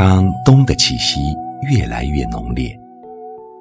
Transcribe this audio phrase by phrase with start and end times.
[0.00, 1.18] 当冬的气息
[1.60, 2.72] 越来越浓烈，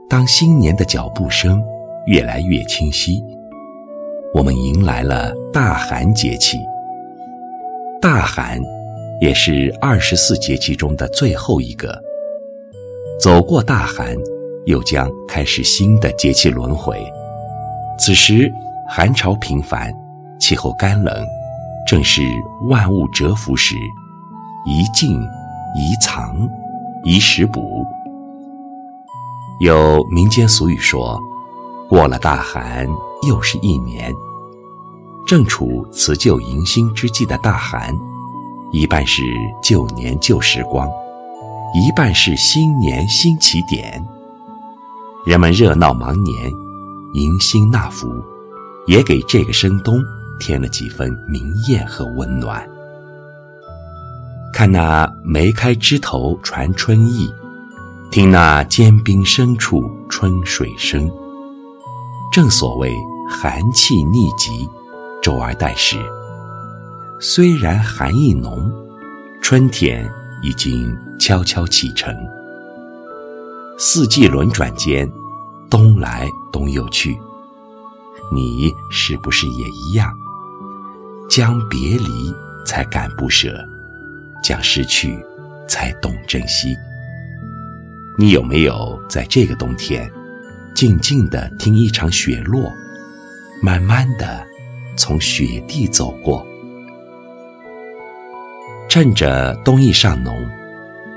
[0.07, 1.59] 当新年的脚步声
[2.05, 3.23] 越来越清晰，
[4.35, 6.59] 我们迎来了大寒节气。
[7.99, 8.61] 大寒，
[9.19, 11.99] 也是二十四节气中的最后一个。
[13.19, 14.15] 走过大寒，
[14.67, 17.03] 又将开始新的节气轮回。
[17.97, 18.53] 此时
[18.87, 19.91] 寒潮频繁，
[20.39, 21.25] 气候干冷，
[21.87, 22.21] 正是
[22.69, 23.73] 万物蛰伏时，
[24.67, 25.19] 一静，
[25.75, 26.47] 宜藏，
[27.03, 27.85] 宜食补。
[29.59, 31.19] 有民间俗语说
[31.89, 32.87] ：“过了大寒，
[33.27, 34.13] 又是一年。”
[35.27, 37.93] 正处辞旧迎新之际的大寒，
[38.71, 39.23] 一半是
[39.61, 40.87] 旧年旧时光。
[41.73, 44.01] 一半是新年新起点，
[45.25, 46.49] 人们热闹忙年，
[47.13, 48.07] 迎新纳福，
[48.85, 50.01] 也给这个深冬
[50.39, 52.65] 添了几分明艳和温暖。
[54.53, 57.29] 看那梅开枝头传春意，
[58.09, 61.09] 听那坚冰深处春水声。
[62.31, 62.93] 正所谓
[63.29, 64.67] 寒气逆极，
[65.21, 65.97] 周而待时。
[67.19, 68.71] 虽然寒意浓，
[69.41, 70.09] 春天。
[70.43, 72.15] 已经悄悄启程，
[73.75, 75.11] 四季轮转间，
[75.67, 77.17] 冬来冬又去。
[78.31, 80.13] 你是不是也一样？
[81.27, 82.31] 将别离
[82.67, 83.51] 才感不舍，
[84.43, 85.17] 将失去
[85.67, 86.77] 才懂珍惜。
[88.17, 90.09] 你有没有在这个冬天，
[90.73, 92.71] 静静地听一场雪落，
[93.61, 94.45] 慢慢地
[94.97, 96.45] 从雪地走过？
[98.89, 100.47] 趁着冬意尚浓，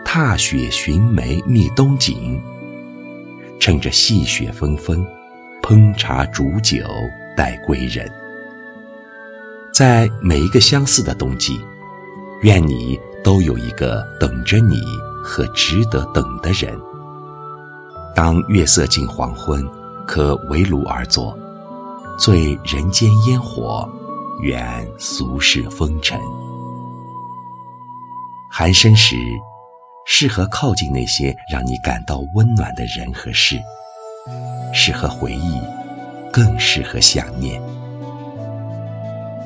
[0.04, 2.38] 踏雪寻梅觅冬景；
[3.58, 5.06] 趁着细雪纷纷，
[5.62, 6.78] 烹茶煮酒
[7.36, 8.10] 待归人。
[9.72, 11.58] 在每一个相似的冬季，
[12.42, 14.80] 愿你都有一个等着你
[15.22, 16.78] 和值得等的人。
[18.14, 19.66] 当月色近黄昏，
[20.06, 21.36] 可围炉而坐，
[22.18, 23.88] 醉人间烟火，
[24.40, 26.18] 远俗世风尘。
[28.50, 29.16] 寒生时，
[30.06, 33.56] 适合靠近那些让你感到温暖的人和事，
[34.74, 35.60] 适合回忆，
[36.32, 37.62] 更适合想念。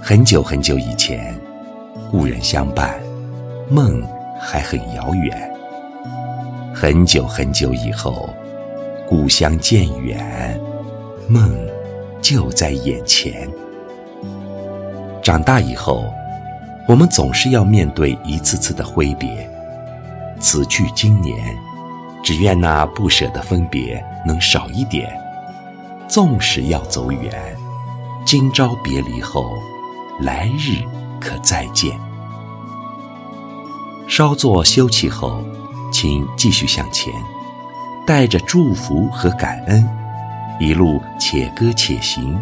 [0.00, 1.38] 很久很久以前，
[2.10, 2.98] 故人相伴，
[3.68, 4.02] 梦
[4.40, 5.52] 还很遥远。
[6.74, 8.28] 很久很久以后，
[9.08, 10.60] 故乡渐远，
[11.28, 11.54] 梦
[12.20, 13.48] 就在眼前。
[15.22, 16.04] 长大以后。
[16.86, 19.48] 我们总是要面对一次次的挥别，
[20.38, 21.34] 此去经年，
[22.22, 25.10] 只愿那不舍的分别能少一点。
[26.08, 27.32] 纵使要走远，
[28.26, 29.56] 今朝别离后，
[30.20, 30.82] 来日
[31.18, 31.98] 可再见。
[34.16, 35.44] 稍作休憩后，
[35.92, 37.12] 请继续向前，
[38.06, 39.84] 带着祝福和感恩，
[40.60, 42.40] 一路且歌且行，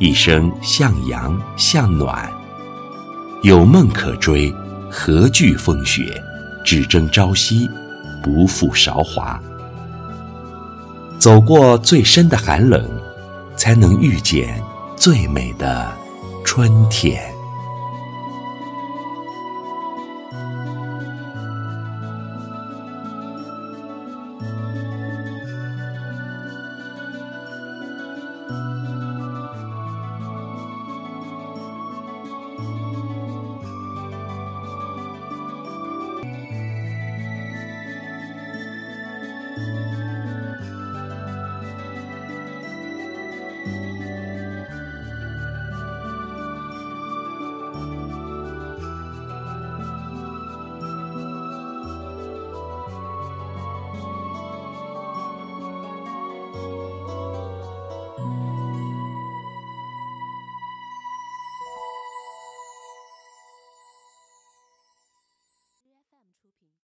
[0.00, 2.28] 一生向阳向暖。
[3.44, 4.52] 有梦可追，
[4.90, 6.20] 何惧风雪？
[6.64, 7.70] 只争朝夕，
[8.20, 9.40] 不负韶华。
[11.20, 12.90] 走过最深的寒冷，
[13.54, 14.60] 才能遇见
[14.96, 15.92] 最美的
[16.44, 17.33] 春天。